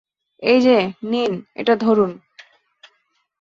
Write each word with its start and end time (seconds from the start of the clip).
এইযে, 0.43 0.77
নিন, 1.03 1.33
এটা 1.55 1.73
ধরুন। 1.75 2.11